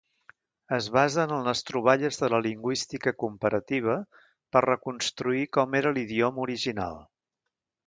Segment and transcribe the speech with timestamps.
[0.77, 3.99] Es basen en les troballes de la lingüística comparativa
[4.57, 7.01] per reconstruir com era l'idioma original.